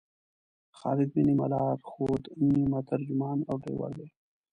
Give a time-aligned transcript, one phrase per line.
[0.77, 4.07] خالد مې نیمه لارښود، نیمه ترجمان او ډریور دی.